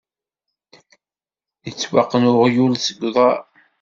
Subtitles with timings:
[1.65, 3.39] Yettwaqqen uɣyul seg uḍar.